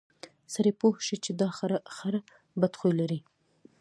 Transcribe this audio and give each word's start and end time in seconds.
سړي 0.53 0.71
پوه 0.79 0.95
شو 1.05 1.15
چې 1.25 1.31
دا 1.41 1.49
خر 1.97 2.13
بد 2.61 2.73
خوی 2.79 2.93
لري. 2.99 3.19